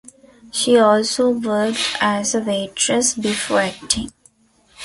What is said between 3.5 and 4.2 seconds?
acting.